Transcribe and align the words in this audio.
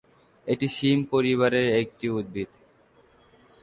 এটি 0.47 0.67
শিম 0.77 0.99
পরিবারের 1.11 1.67
একটি 1.81 2.05
উদ্ভিদ। 2.09 2.49